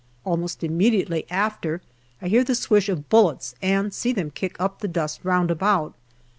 Almost 0.23 0.63
immediately 0.63 1.27
after, 1.29 1.79
I 2.23 2.27
hear 2.27 2.43
the 2.43 2.55
swish 2.55 2.89
of 2.89 3.07
bullets 3.07 3.53
and 3.61 3.93
see 3.93 4.11
them 4.13 4.31
kick 4.31 4.55
up 4.59 4.79
the 4.79 4.87
dust 4.87 5.19
round 5.23 5.51
about. 5.51 5.93